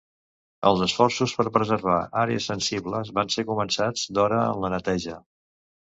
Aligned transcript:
Els 0.69 0.79
esforços 0.85 1.35
per 1.41 1.45
preservar 1.59 1.99
àrees 2.23 2.49
sensibles 2.55 3.15
van 3.21 3.33
ser 3.37 3.49
començats 3.53 4.11
d'hora 4.17 4.45
en 4.51 4.63
la 4.67 4.77
neteja. 4.79 5.25